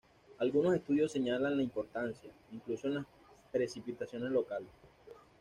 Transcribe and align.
Algunos 0.39 0.73
estudios 0.73 1.11
señalan 1.11 1.57
la 1.57 1.61
importancia, 1.61 2.31
incluso 2.51 2.87
en 2.87 2.95
las 2.95 3.05
precipitaciones 3.51 4.31
locales. 4.31 4.71